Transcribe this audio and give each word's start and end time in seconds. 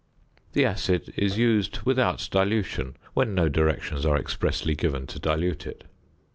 The 0.53 0.65
acid 0.65 1.13
is 1.15 1.37
used 1.37 1.81
without 1.83 2.27
dilution 2.31 2.97
when 3.13 3.35
no 3.35 3.49
directions 3.49 4.03
are 4.03 4.17
expressly 4.17 4.73
given 4.73 5.05
to 5.05 5.19
dilute 5.19 5.67
it. 5.67 5.83